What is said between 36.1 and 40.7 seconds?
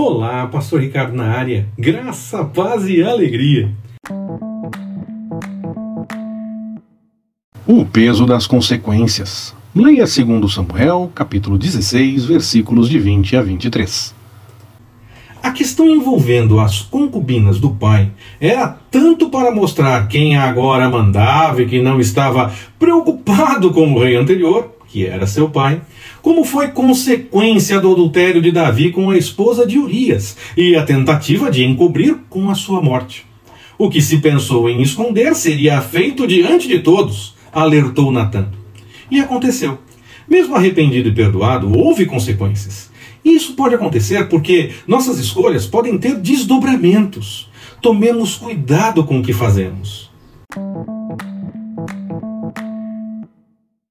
diante de todos, alertou Natan. E aconteceu. Mesmo